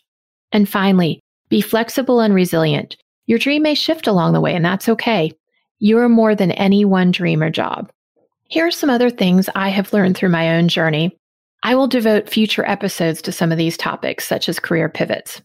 And 0.52 0.68
finally, 0.68 1.22
be 1.48 1.62
flexible 1.62 2.20
and 2.20 2.34
resilient. 2.34 2.98
Your 3.26 3.40
dream 3.40 3.64
may 3.64 3.74
shift 3.74 4.06
along 4.06 4.34
the 4.34 4.42
way, 4.42 4.54
and 4.54 4.66
that's 4.66 4.90
okay. 4.90 5.32
You 5.80 5.98
are 6.00 6.10
more 6.10 6.36
than 6.36 6.52
any 6.52 6.84
one 6.84 7.12
dream 7.12 7.42
or 7.42 7.50
job. 7.50 7.90
Here 8.50 8.68
are 8.68 8.72
some 8.72 8.90
other 8.90 9.10
things 9.10 9.48
I 9.56 9.70
have 9.70 9.94
learned 9.94 10.18
through 10.18 10.30
my 10.30 10.58
own 10.58 10.68
journey. 10.68 11.18
I 11.64 11.74
will 11.74 11.88
devote 11.88 12.30
future 12.30 12.68
episodes 12.68 13.22
to 13.22 13.32
some 13.32 13.54
of 13.54 13.58
these 13.58 13.78
topics, 13.78 14.28
such 14.28 14.50
as 14.50 14.60
career 14.60 14.90
pivots. 14.90 15.42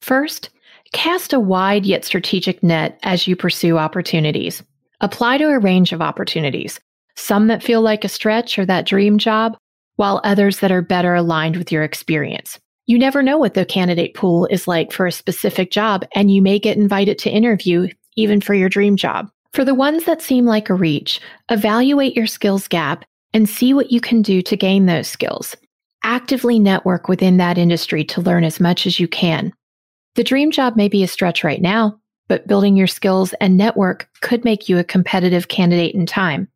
First, 0.00 0.48
cast 0.92 1.32
a 1.32 1.40
wide 1.40 1.86
yet 1.86 2.04
strategic 2.04 2.62
net 2.62 2.98
as 3.02 3.26
you 3.26 3.36
pursue 3.36 3.78
opportunities. 3.78 4.62
Apply 5.00 5.38
to 5.38 5.48
a 5.48 5.58
range 5.58 5.92
of 5.92 6.00
opportunities, 6.00 6.80
some 7.16 7.48
that 7.48 7.62
feel 7.62 7.82
like 7.82 8.04
a 8.04 8.08
stretch 8.08 8.58
or 8.58 8.66
that 8.66 8.86
dream 8.86 9.18
job, 9.18 9.56
while 9.96 10.20
others 10.24 10.60
that 10.60 10.72
are 10.72 10.82
better 10.82 11.14
aligned 11.14 11.56
with 11.56 11.70
your 11.70 11.82
experience. 11.82 12.58
You 12.86 12.98
never 12.98 13.22
know 13.22 13.38
what 13.38 13.54
the 13.54 13.64
candidate 13.64 14.14
pool 14.14 14.46
is 14.46 14.68
like 14.68 14.92
for 14.92 15.06
a 15.06 15.12
specific 15.12 15.70
job, 15.70 16.04
and 16.14 16.30
you 16.30 16.42
may 16.42 16.58
get 16.58 16.76
invited 16.76 17.18
to 17.18 17.30
interview 17.30 17.88
even 18.16 18.40
for 18.40 18.54
your 18.54 18.68
dream 18.68 18.96
job. 18.96 19.30
For 19.52 19.64
the 19.64 19.74
ones 19.74 20.04
that 20.04 20.20
seem 20.20 20.46
like 20.46 20.68
a 20.68 20.74
reach, 20.74 21.20
evaluate 21.48 22.16
your 22.16 22.26
skills 22.26 22.68
gap 22.68 23.04
and 23.32 23.48
see 23.48 23.72
what 23.72 23.90
you 23.90 24.00
can 24.00 24.20
do 24.20 24.42
to 24.42 24.56
gain 24.56 24.86
those 24.86 25.08
skills. 25.08 25.56
Actively 26.02 26.58
network 26.58 27.08
within 27.08 27.38
that 27.38 27.56
industry 27.56 28.04
to 28.04 28.20
learn 28.20 28.44
as 28.44 28.60
much 28.60 28.86
as 28.86 29.00
you 29.00 29.08
can. 29.08 29.52
The 30.14 30.24
dream 30.24 30.50
job 30.50 30.76
may 30.76 30.88
be 30.88 31.02
a 31.02 31.08
stretch 31.08 31.42
right 31.42 31.60
now, 31.60 31.98
but 32.28 32.46
building 32.46 32.76
your 32.76 32.86
skills 32.86 33.32
and 33.40 33.56
network 33.56 34.08
could 34.20 34.44
make 34.44 34.68
you 34.68 34.78
a 34.78 34.84
competitive 34.84 35.48
candidate 35.48 35.94
in 35.94 36.06
time. 36.06 36.48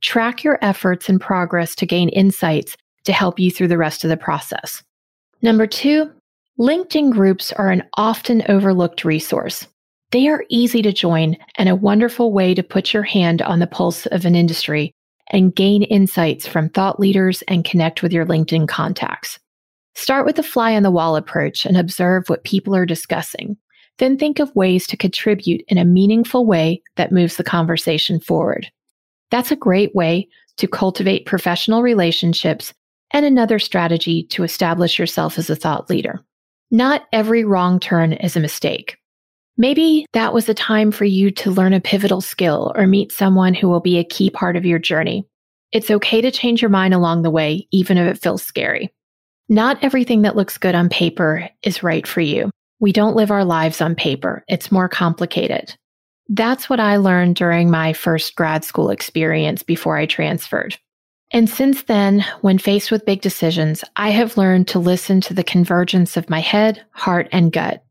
Track 0.00 0.44
your 0.44 0.58
efforts 0.62 1.08
and 1.08 1.20
progress 1.20 1.74
to 1.76 1.86
gain 1.86 2.10
insights 2.10 2.76
to 3.04 3.12
help 3.12 3.38
you 3.38 3.50
through 3.50 3.68
the 3.68 3.78
rest 3.78 4.04
of 4.04 4.10
the 4.10 4.16
process. 4.16 4.82
Number 5.40 5.66
two, 5.66 6.10
LinkedIn 6.58 7.12
groups 7.12 7.52
are 7.52 7.70
an 7.70 7.82
often 7.94 8.42
overlooked 8.48 9.04
resource. 9.04 9.66
They 10.10 10.28
are 10.28 10.44
easy 10.50 10.82
to 10.82 10.92
join 10.92 11.36
and 11.56 11.68
a 11.68 11.76
wonderful 11.76 12.32
way 12.32 12.54
to 12.54 12.62
put 12.62 12.92
your 12.92 13.02
hand 13.02 13.40
on 13.42 13.58
the 13.58 13.66
pulse 13.66 14.06
of 14.06 14.24
an 14.24 14.34
industry 14.34 14.92
and 15.30 15.54
gain 15.54 15.82
insights 15.84 16.46
from 16.46 16.68
thought 16.68 17.00
leaders 17.00 17.42
and 17.48 17.64
connect 17.64 18.02
with 18.02 18.12
your 18.12 18.26
LinkedIn 18.26 18.68
contacts. 18.68 19.38
Start 19.98 20.24
with 20.24 20.36
the 20.36 20.44
fly 20.44 20.76
on 20.76 20.84
the 20.84 20.92
wall 20.92 21.16
approach 21.16 21.66
and 21.66 21.76
observe 21.76 22.28
what 22.28 22.44
people 22.44 22.74
are 22.76 22.86
discussing. 22.86 23.56
Then 23.98 24.16
think 24.16 24.38
of 24.38 24.54
ways 24.54 24.86
to 24.86 24.96
contribute 24.96 25.64
in 25.66 25.76
a 25.76 25.84
meaningful 25.84 26.46
way 26.46 26.82
that 26.94 27.10
moves 27.10 27.36
the 27.36 27.42
conversation 27.42 28.20
forward. 28.20 28.70
That's 29.32 29.50
a 29.50 29.56
great 29.56 29.92
way 29.96 30.28
to 30.58 30.68
cultivate 30.68 31.26
professional 31.26 31.82
relationships 31.82 32.72
and 33.10 33.26
another 33.26 33.58
strategy 33.58 34.22
to 34.30 34.44
establish 34.44 35.00
yourself 35.00 35.36
as 35.36 35.50
a 35.50 35.56
thought 35.56 35.90
leader. 35.90 36.24
Not 36.70 37.08
every 37.12 37.42
wrong 37.42 37.80
turn 37.80 38.12
is 38.12 38.36
a 38.36 38.40
mistake. 38.40 38.98
Maybe 39.56 40.06
that 40.12 40.32
was 40.32 40.48
a 40.48 40.54
time 40.54 40.92
for 40.92 41.06
you 41.06 41.32
to 41.32 41.50
learn 41.50 41.72
a 41.72 41.80
pivotal 41.80 42.20
skill 42.20 42.72
or 42.76 42.86
meet 42.86 43.10
someone 43.10 43.52
who 43.52 43.68
will 43.68 43.80
be 43.80 43.98
a 43.98 44.04
key 44.04 44.30
part 44.30 44.54
of 44.54 44.64
your 44.64 44.78
journey. 44.78 45.26
It's 45.72 45.90
okay 45.90 46.20
to 46.20 46.30
change 46.30 46.62
your 46.62 46.70
mind 46.70 46.94
along 46.94 47.22
the 47.22 47.32
way, 47.32 47.66
even 47.72 47.98
if 47.98 48.06
it 48.06 48.22
feels 48.22 48.44
scary. 48.44 48.94
Not 49.48 49.82
everything 49.82 50.22
that 50.22 50.36
looks 50.36 50.58
good 50.58 50.74
on 50.74 50.88
paper 50.90 51.48
is 51.62 51.82
right 51.82 52.06
for 52.06 52.20
you. 52.20 52.50
We 52.80 52.92
don't 52.92 53.16
live 53.16 53.30
our 53.30 53.44
lives 53.44 53.80
on 53.80 53.94
paper. 53.94 54.44
It's 54.46 54.70
more 54.70 54.88
complicated. 54.88 55.74
That's 56.28 56.68
what 56.68 56.80
I 56.80 56.98
learned 56.98 57.36
during 57.36 57.70
my 57.70 57.94
first 57.94 58.36
grad 58.36 58.62
school 58.62 58.90
experience 58.90 59.62
before 59.62 59.96
I 59.96 60.04
transferred. 60.04 60.76
And 61.30 61.48
since 61.48 61.82
then, 61.82 62.24
when 62.42 62.58
faced 62.58 62.90
with 62.90 63.06
big 63.06 63.22
decisions, 63.22 63.82
I 63.96 64.10
have 64.10 64.36
learned 64.36 64.68
to 64.68 64.78
listen 64.78 65.20
to 65.22 65.34
the 65.34 65.44
convergence 65.44 66.16
of 66.16 66.28
my 66.28 66.40
head, 66.40 66.84
heart, 66.90 67.28
and 67.32 67.50
gut. 67.50 67.82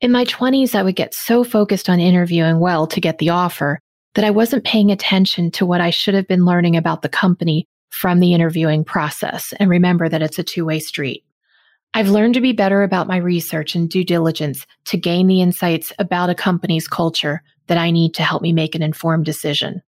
In 0.00 0.12
my 0.12 0.26
20s, 0.26 0.74
I 0.74 0.82
would 0.82 0.96
get 0.96 1.14
so 1.14 1.42
focused 1.42 1.88
on 1.88 2.00
interviewing 2.00 2.60
well 2.60 2.86
to 2.86 3.00
get 3.00 3.18
the 3.18 3.30
offer 3.30 3.80
that 4.14 4.24
I 4.24 4.30
wasn't 4.30 4.64
paying 4.64 4.90
attention 4.90 5.50
to 5.52 5.66
what 5.66 5.80
I 5.80 5.90
should 5.90 6.14
have 6.14 6.28
been 6.28 6.44
learning 6.44 6.76
about 6.76 7.02
the 7.02 7.08
company 7.08 7.66
from 7.90 8.20
the 8.20 8.34
interviewing 8.34 8.84
process. 8.84 9.52
And 9.58 9.70
remember 9.70 10.08
that 10.08 10.22
it's 10.22 10.38
a 10.38 10.44
two 10.44 10.64
way 10.64 10.78
street. 10.78 11.24
I've 11.94 12.10
learned 12.10 12.34
to 12.34 12.40
be 12.40 12.52
better 12.52 12.82
about 12.82 13.08
my 13.08 13.16
research 13.16 13.74
and 13.74 13.88
due 13.88 14.04
diligence 14.04 14.66
to 14.86 14.96
gain 14.96 15.26
the 15.26 15.40
insights 15.40 15.92
about 15.98 16.30
a 16.30 16.34
company's 16.34 16.86
culture 16.86 17.42
that 17.66 17.78
I 17.78 17.90
need 17.90 18.14
to 18.14 18.22
help 18.22 18.42
me 18.42 18.52
make 18.52 18.74
an 18.74 18.82
informed 18.82 19.24
decision. 19.24 19.82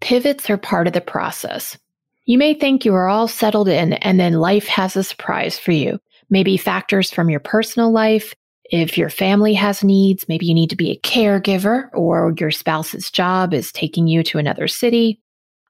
Pivots 0.00 0.50
are 0.50 0.58
part 0.58 0.86
of 0.86 0.92
the 0.92 1.00
process. 1.00 1.78
You 2.24 2.38
may 2.38 2.54
think 2.54 2.84
you 2.84 2.94
are 2.94 3.08
all 3.08 3.28
settled 3.28 3.68
in 3.68 3.94
and 3.94 4.18
then 4.18 4.34
life 4.34 4.66
has 4.66 4.96
a 4.96 5.04
surprise 5.04 5.58
for 5.58 5.72
you. 5.72 6.00
Maybe 6.28 6.56
factors 6.56 7.10
from 7.10 7.30
your 7.30 7.40
personal 7.40 7.92
life. 7.92 8.34
If 8.64 8.98
your 8.98 9.10
family 9.10 9.54
has 9.54 9.84
needs, 9.84 10.28
maybe 10.28 10.46
you 10.46 10.54
need 10.54 10.70
to 10.70 10.76
be 10.76 10.90
a 10.90 10.98
caregiver 10.98 11.88
or 11.94 12.34
your 12.38 12.50
spouse's 12.50 13.10
job 13.12 13.54
is 13.54 13.70
taking 13.70 14.08
you 14.08 14.24
to 14.24 14.38
another 14.38 14.66
city. 14.66 15.20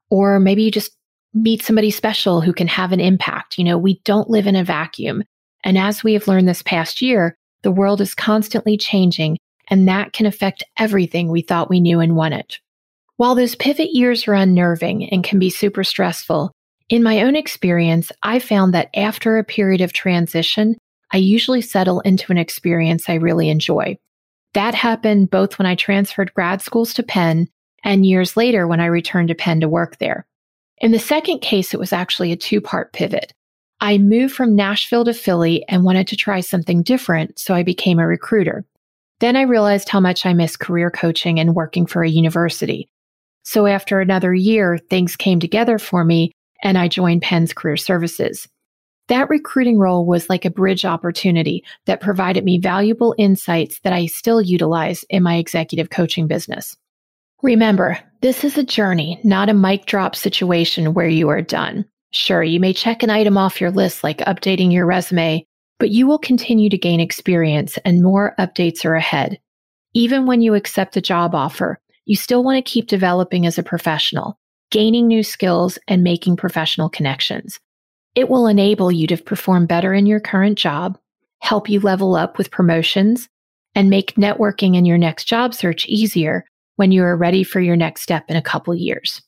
Or 0.08 0.40
maybe 0.40 0.62
you 0.62 0.70
just 0.70 0.95
meet 1.36 1.62
somebody 1.62 1.90
special 1.90 2.40
who 2.40 2.52
can 2.52 2.66
have 2.66 2.92
an 2.92 3.00
impact. 3.00 3.58
You 3.58 3.64
know, 3.64 3.78
we 3.78 4.00
don't 4.04 4.30
live 4.30 4.46
in 4.46 4.56
a 4.56 4.64
vacuum. 4.64 5.22
And 5.62 5.76
as 5.76 6.02
we 6.02 6.14
have 6.14 6.26
learned 6.26 6.48
this 6.48 6.62
past 6.62 7.02
year, 7.02 7.36
the 7.62 7.70
world 7.70 8.00
is 8.00 8.14
constantly 8.14 8.76
changing 8.76 9.36
and 9.68 9.88
that 9.88 10.12
can 10.12 10.26
affect 10.26 10.64
everything 10.78 11.28
we 11.28 11.42
thought 11.42 11.68
we 11.68 11.80
knew 11.80 12.00
and 12.00 12.16
wanted. 12.16 12.56
While 13.16 13.34
those 13.34 13.54
pivot 13.54 13.90
years 13.92 14.28
are 14.28 14.34
unnerving 14.34 15.08
and 15.10 15.24
can 15.24 15.38
be 15.38 15.50
super 15.50 15.84
stressful, 15.84 16.52
in 16.88 17.02
my 17.02 17.22
own 17.22 17.34
experience, 17.34 18.12
I 18.22 18.38
found 18.38 18.72
that 18.74 18.90
after 18.94 19.38
a 19.38 19.44
period 19.44 19.80
of 19.80 19.92
transition, 19.92 20.76
I 21.12 21.16
usually 21.16 21.62
settle 21.62 22.00
into 22.00 22.30
an 22.30 22.38
experience 22.38 23.08
I 23.08 23.14
really 23.14 23.48
enjoy. 23.48 23.98
That 24.54 24.74
happened 24.74 25.30
both 25.30 25.58
when 25.58 25.66
I 25.66 25.74
transferred 25.74 26.32
grad 26.34 26.62
schools 26.62 26.94
to 26.94 27.02
Penn 27.02 27.48
and 27.82 28.06
years 28.06 28.36
later 28.36 28.66
when 28.66 28.80
I 28.80 28.86
returned 28.86 29.28
to 29.28 29.34
Penn 29.34 29.60
to 29.60 29.68
work 29.68 29.98
there. 29.98 30.26
In 30.78 30.92
the 30.92 30.98
second 30.98 31.40
case, 31.40 31.72
it 31.72 31.80
was 31.80 31.92
actually 31.92 32.32
a 32.32 32.36
two 32.36 32.60
part 32.60 32.92
pivot. 32.92 33.32
I 33.80 33.98
moved 33.98 34.34
from 34.34 34.56
Nashville 34.56 35.04
to 35.04 35.14
Philly 35.14 35.64
and 35.68 35.84
wanted 35.84 36.06
to 36.08 36.16
try 36.16 36.40
something 36.40 36.82
different, 36.82 37.38
so 37.38 37.54
I 37.54 37.62
became 37.62 37.98
a 37.98 38.06
recruiter. 38.06 38.64
Then 39.20 39.36
I 39.36 39.42
realized 39.42 39.88
how 39.88 40.00
much 40.00 40.26
I 40.26 40.34
miss 40.34 40.56
career 40.56 40.90
coaching 40.90 41.40
and 41.40 41.54
working 41.54 41.86
for 41.86 42.02
a 42.02 42.08
university. 42.08 42.88
So 43.44 43.66
after 43.66 44.00
another 44.00 44.34
year, 44.34 44.78
things 44.90 45.16
came 45.16 45.40
together 45.40 45.78
for 45.78 46.04
me 46.04 46.32
and 46.62 46.76
I 46.76 46.88
joined 46.88 47.22
Penn's 47.22 47.52
Career 47.52 47.76
Services. 47.76 48.48
That 49.08 49.30
recruiting 49.30 49.78
role 49.78 50.04
was 50.04 50.28
like 50.28 50.44
a 50.44 50.50
bridge 50.50 50.84
opportunity 50.84 51.64
that 51.84 52.00
provided 52.00 52.44
me 52.44 52.58
valuable 52.58 53.14
insights 53.18 53.78
that 53.80 53.92
I 53.92 54.06
still 54.06 54.42
utilize 54.42 55.04
in 55.04 55.22
my 55.22 55.36
executive 55.36 55.90
coaching 55.90 56.26
business. 56.26 56.76
Remember, 57.42 57.98
this 58.22 58.44
is 58.44 58.56
a 58.56 58.64
journey, 58.64 59.20
not 59.22 59.50
a 59.50 59.54
mic 59.54 59.84
drop 59.84 60.16
situation 60.16 60.94
where 60.94 61.08
you 61.08 61.28
are 61.28 61.42
done. 61.42 61.84
Sure, 62.12 62.42
you 62.42 62.58
may 62.58 62.72
check 62.72 63.02
an 63.02 63.10
item 63.10 63.36
off 63.36 63.60
your 63.60 63.70
list 63.70 64.02
like 64.02 64.18
updating 64.18 64.72
your 64.72 64.86
resume, 64.86 65.44
but 65.78 65.90
you 65.90 66.06
will 66.06 66.18
continue 66.18 66.70
to 66.70 66.78
gain 66.78 66.98
experience 66.98 67.78
and 67.84 68.02
more 68.02 68.34
updates 68.38 68.86
are 68.86 68.94
ahead. 68.94 69.38
Even 69.92 70.24
when 70.24 70.40
you 70.40 70.54
accept 70.54 70.96
a 70.96 71.02
job 71.02 71.34
offer, 71.34 71.78
you 72.06 72.16
still 72.16 72.42
want 72.42 72.56
to 72.56 72.70
keep 72.70 72.88
developing 72.88 73.44
as 73.44 73.58
a 73.58 73.62
professional, 73.62 74.38
gaining 74.70 75.06
new 75.06 75.22
skills 75.22 75.78
and 75.88 76.02
making 76.02 76.36
professional 76.36 76.88
connections. 76.88 77.60
It 78.14 78.30
will 78.30 78.46
enable 78.46 78.90
you 78.90 79.06
to 79.08 79.16
perform 79.18 79.66
better 79.66 79.92
in 79.92 80.06
your 80.06 80.20
current 80.20 80.56
job, 80.56 80.98
help 81.40 81.68
you 81.68 81.80
level 81.80 82.16
up 82.16 82.38
with 82.38 82.50
promotions, 82.50 83.28
and 83.74 83.90
make 83.90 84.14
networking 84.14 84.74
in 84.74 84.86
your 84.86 84.96
next 84.96 85.24
job 85.24 85.52
search 85.52 85.84
easier 85.86 86.46
when 86.76 86.92
you 86.92 87.02
are 87.02 87.16
ready 87.16 87.42
for 87.42 87.60
your 87.60 87.76
next 87.76 88.02
step 88.02 88.24
in 88.28 88.36
a 88.36 88.42
couple 88.42 88.74
years. 88.74 89.20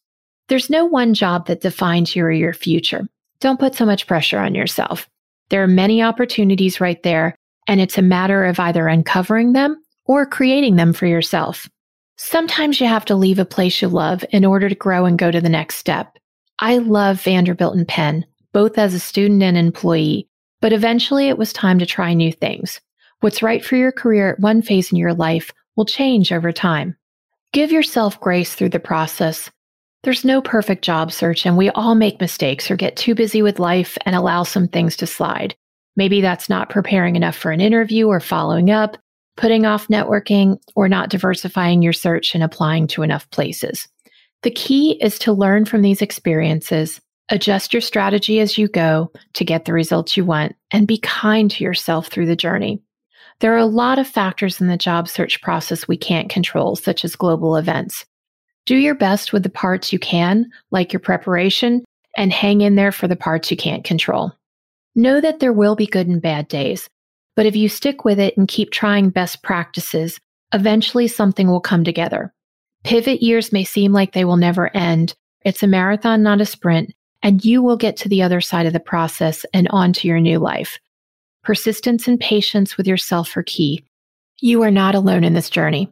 There's 0.48 0.70
no 0.70 0.86
one 0.86 1.12
job 1.12 1.46
that 1.46 1.60
defines 1.60 2.16
you 2.16 2.24
or 2.24 2.30
your 2.30 2.54
future. 2.54 3.06
Don't 3.40 3.60
put 3.60 3.74
so 3.74 3.84
much 3.84 4.06
pressure 4.06 4.38
on 4.38 4.54
yourself. 4.54 5.08
There 5.50 5.62
are 5.62 5.68
many 5.68 6.02
opportunities 6.02 6.80
right 6.80 7.02
there, 7.02 7.34
and 7.66 7.80
it's 7.80 7.98
a 7.98 8.02
matter 8.02 8.44
of 8.44 8.58
either 8.58 8.88
uncovering 8.88 9.52
them 9.52 9.82
or 10.06 10.26
creating 10.26 10.76
them 10.76 10.92
for 10.92 11.06
yourself. 11.06 11.68
Sometimes 12.16 12.80
you 12.80 12.86
have 12.86 13.04
to 13.04 13.14
leave 13.14 13.38
a 13.38 13.44
place 13.44 13.80
you 13.80 13.88
love 13.88 14.24
in 14.30 14.44
order 14.44 14.68
to 14.68 14.74
grow 14.74 15.04
and 15.04 15.18
go 15.18 15.30
to 15.30 15.40
the 15.40 15.48
next 15.48 15.76
step. 15.76 16.16
I 16.58 16.78
love 16.78 17.22
Vanderbilt 17.22 17.76
and 17.76 17.86
Penn, 17.86 18.26
both 18.52 18.76
as 18.76 18.92
a 18.92 18.98
student 18.98 19.42
and 19.42 19.56
employee, 19.56 20.28
but 20.60 20.72
eventually 20.72 21.28
it 21.28 21.38
was 21.38 21.52
time 21.52 21.78
to 21.78 21.86
try 21.86 22.14
new 22.14 22.32
things. 22.32 22.80
What's 23.20 23.42
right 23.42 23.64
for 23.64 23.76
your 23.76 23.92
career 23.92 24.32
at 24.32 24.40
one 24.40 24.62
phase 24.62 24.90
in 24.90 24.98
your 24.98 25.14
life 25.14 25.52
will 25.76 25.84
change 25.84 26.32
over 26.32 26.50
time. 26.50 26.96
Give 27.52 27.72
yourself 27.72 28.20
grace 28.20 28.54
through 28.54 28.68
the 28.70 28.80
process. 28.80 29.50
There's 30.02 30.24
no 30.24 30.42
perfect 30.42 30.84
job 30.84 31.10
search, 31.10 31.46
and 31.46 31.56
we 31.56 31.70
all 31.70 31.94
make 31.94 32.20
mistakes 32.20 32.70
or 32.70 32.76
get 32.76 32.96
too 32.96 33.14
busy 33.14 33.40
with 33.40 33.58
life 33.58 33.96
and 34.04 34.14
allow 34.14 34.42
some 34.42 34.68
things 34.68 34.96
to 34.98 35.06
slide. 35.06 35.56
Maybe 35.96 36.20
that's 36.20 36.48
not 36.48 36.68
preparing 36.68 37.16
enough 37.16 37.36
for 37.36 37.50
an 37.50 37.60
interview 37.60 38.06
or 38.06 38.20
following 38.20 38.70
up, 38.70 38.96
putting 39.36 39.64
off 39.64 39.88
networking, 39.88 40.58
or 40.76 40.88
not 40.88 41.08
diversifying 41.08 41.80
your 41.80 41.94
search 41.94 42.34
and 42.34 42.44
applying 42.44 42.86
to 42.88 43.02
enough 43.02 43.28
places. 43.30 43.88
The 44.42 44.50
key 44.50 44.98
is 45.00 45.18
to 45.20 45.32
learn 45.32 45.64
from 45.64 45.82
these 45.82 46.02
experiences, 46.02 47.00
adjust 47.30 47.72
your 47.72 47.80
strategy 47.80 48.40
as 48.40 48.58
you 48.58 48.68
go 48.68 49.10
to 49.32 49.44
get 49.44 49.64
the 49.64 49.72
results 49.72 50.16
you 50.16 50.24
want, 50.24 50.54
and 50.70 50.86
be 50.86 50.98
kind 50.98 51.50
to 51.52 51.64
yourself 51.64 52.08
through 52.08 52.26
the 52.26 52.36
journey. 52.36 52.80
There 53.40 53.54
are 53.54 53.58
a 53.58 53.66
lot 53.66 53.98
of 53.98 54.08
factors 54.08 54.60
in 54.60 54.66
the 54.66 54.76
job 54.76 55.08
search 55.08 55.40
process 55.40 55.86
we 55.86 55.96
can't 55.96 56.28
control, 56.28 56.74
such 56.74 57.04
as 57.04 57.14
global 57.14 57.56
events. 57.56 58.04
Do 58.66 58.76
your 58.76 58.96
best 58.96 59.32
with 59.32 59.44
the 59.44 59.48
parts 59.48 59.92
you 59.92 59.98
can, 59.98 60.50
like 60.72 60.92
your 60.92 61.00
preparation, 61.00 61.84
and 62.16 62.32
hang 62.32 62.62
in 62.62 62.74
there 62.74 62.92
for 62.92 63.06
the 63.06 63.16
parts 63.16 63.50
you 63.50 63.56
can't 63.56 63.84
control. 63.84 64.32
Know 64.96 65.20
that 65.20 65.38
there 65.38 65.52
will 65.52 65.76
be 65.76 65.86
good 65.86 66.08
and 66.08 66.20
bad 66.20 66.48
days, 66.48 66.88
but 67.36 67.46
if 67.46 67.54
you 67.54 67.68
stick 67.68 68.04
with 68.04 68.18
it 68.18 68.36
and 68.36 68.48
keep 68.48 68.72
trying 68.72 69.10
best 69.10 69.44
practices, 69.44 70.18
eventually 70.52 71.06
something 71.06 71.46
will 71.46 71.60
come 71.60 71.84
together. 71.84 72.34
Pivot 72.82 73.22
years 73.22 73.52
may 73.52 73.62
seem 73.62 73.92
like 73.92 74.12
they 74.12 74.24
will 74.24 74.36
never 74.36 74.74
end. 74.76 75.14
It's 75.44 75.62
a 75.62 75.68
marathon, 75.68 76.24
not 76.24 76.40
a 76.40 76.46
sprint, 76.46 76.92
and 77.22 77.44
you 77.44 77.62
will 77.62 77.76
get 77.76 77.96
to 77.98 78.08
the 78.08 78.22
other 78.22 78.40
side 78.40 78.66
of 78.66 78.72
the 78.72 78.80
process 78.80 79.46
and 79.54 79.68
on 79.68 79.92
to 79.92 80.08
your 80.08 80.18
new 80.18 80.40
life. 80.40 80.78
Persistence 81.42 82.08
and 82.08 82.20
patience 82.20 82.76
with 82.76 82.86
yourself 82.86 83.36
are 83.36 83.42
key. 83.42 83.84
You 84.40 84.62
are 84.62 84.70
not 84.70 84.94
alone 84.94 85.24
in 85.24 85.34
this 85.34 85.50
journey. 85.50 85.90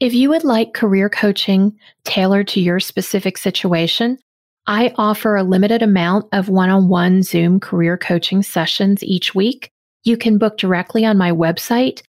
If 0.00 0.12
you 0.12 0.28
would 0.30 0.42
like 0.44 0.74
career 0.74 1.08
coaching 1.08 1.78
tailored 2.04 2.48
to 2.48 2.60
your 2.60 2.80
specific 2.80 3.38
situation, 3.38 4.18
I 4.66 4.92
offer 4.96 5.36
a 5.36 5.44
limited 5.44 5.82
amount 5.82 6.26
of 6.32 6.48
one 6.48 6.70
on 6.70 6.88
one 6.88 7.22
Zoom 7.22 7.60
career 7.60 7.96
coaching 7.96 8.42
sessions 8.42 9.04
each 9.04 9.32
week. 9.34 9.70
You 10.04 10.16
can 10.16 10.38
book 10.38 10.56
directly 10.58 11.04
on 11.04 11.18
my 11.18 11.32
website, 11.32 12.02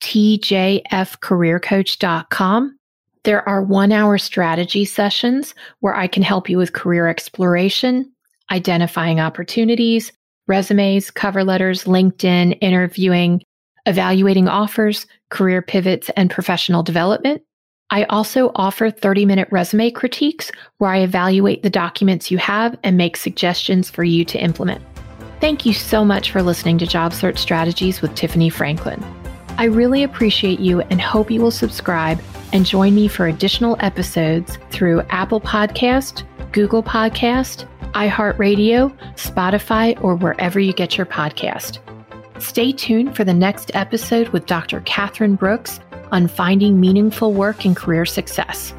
tjfcareercoach.com. 0.00 2.78
There 3.24 3.48
are 3.48 3.62
one 3.62 3.90
hour 3.92 4.18
strategy 4.18 4.84
sessions 4.84 5.54
where 5.80 5.94
I 5.94 6.06
can 6.06 6.22
help 6.22 6.48
you 6.48 6.56
with 6.56 6.72
career 6.72 7.08
exploration, 7.08 8.10
identifying 8.50 9.20
opportunities, 9.20 10.12
resumes, 10.48 11.10
cover 11.10 11.44
letters, 11.44 11.84
LinkedIn, 11.84 12.58
interviewing, 12.60 13.42
evaluating 13.86 14.48
offers, 14.48 15.06
career 15.30 15.62
pivots, 15.62 16.10
and 16.16 16.30
professional 16.30 16.82
development. 16.82 17.42
I 17.90 18.04
also 18.04 18.50
offer 18.54 18.90
30 18.90 19.24
minute 19.24 19.48
resume 19.50 19.90
critiques 19.90 20.50
where 20.78 20.90
I 20.90 20.98
evaluate 20.98 21.62
the 21.62 21.70
documents 21.70 22.30
you 22.30 22.38
have 22.38 22.76
and 22.82 22.96
make 22.96 23.16
suggestions 23.16 23.88
for 23.88 24.04
you 24.04 24.24
to 24.26 24.38
implement. 24.38 24.82
Thank 25.40 25.64
you 25.64 25.72
so 25.72 26.04
much 26.04 26.32
for 26.32 26.42
listening 26.42 26.78
to 26.78 26.86
Job 26.86 27.12
Search 27.14 27.38
Strategies 27.38 28.02
with 28.02 28.14
Tiffany 28.14 28.50
Franklin. 28.50 29.02
I 29.56 29.64
really 29.64 30.02
appreciate 30.02 30.60
you 30.60 30.80
and 30.82 31.00
hope 31.00 31.30
you 31.30 31.40
will 31.40 31.50
subscribe 31.50 32.20
and 32.52 32.66
join 32.66 32.94
me 32.94 33.08
for 33.08 33.26
additional 33.26 33.76
episodes 33.80 34.58
through 34.70 35.02
Apple 35.10 35.40
Podcast, 35.40 36.24
Google 36.52 36.82
Podcast, 36.82 37.66
iHeartRadio, 37.92 38.96
Spotify, 39.14 40.02
or 40.02 40.14
wherever 40.14 40.58
you 40.60 40.72
get 40.72 40.96
your 40.96 41.06
podcast. 41.06 41.78
Stay 42.40 42.72
tuned 42.72 43.16
for 43.16 43.24
the 43.24 43.34
next 43.34 43.70
episode 43.74 44.28
with 44.28 44.46
Dr. 44.46 44.80
Catherine 44.82 45.34
Brooks 45.34 45.80
on 46.12 46.28
finding 46.28 46.80
meaningful 46.80 47.32
work 47.32 47.64
and 47.64 47.76
career 47.76 48.06
success. 48.06 48.72